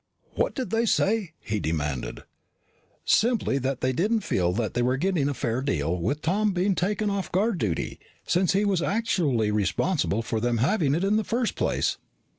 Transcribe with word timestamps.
"What 0.33 0.55
did 0.55 0.71
they 0.71 0.87
say?" 0.87 1.33
he 1.39 1.59
demanded. 1.59 2.23
"Simply 3.05 3.59
that 3.59 3.81
they 3.81 3.93
didn't 3.93 4.21
feel 4.21 4.51
that 4.53 4.73
they 4.73 4.81
were 4.81 4.97
getting 4.97 5.29
a 5.29 5.35
fair 5.35 5.61
deal 5.61 5.95
with 5.95 6.23
Tom 6.23 6.53
being 6.53 6.73
taken 6.73 7.11
off 7.11 7.31
guard 7.31 7.59
duty, 7.59 7.99
since 8.25 8.53
he 8.53 8.65
was 8.65 8.81
actually 8.81 9.51
responsible 9.51 10.23
for 10.23 10.39
them 10.39 10.57
having 10.57 10.95
it 10.95 11.03
in 11.03 11.17
the 11.17 11.23
first 11.23 11.53
place. 11.53 11.99